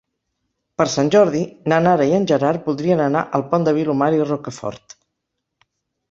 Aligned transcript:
Per 0.81 0.85
Sant 0.91 1.09
Jordi 1.15 1.41
na 1.73 1.77
Nara 1.87 2.07
i 2.11 2.15
en 2.19 2.25
Gerard 2.31 2.65
voldrien 2.69 3.03
anar 3.07 3.21
al 3.39 3.43
Pont 3.51 3.67
de 3.67 3.73
Vilomara 3.79 4.17
i 4.21 4.25
Rocafort. 4.31 4.97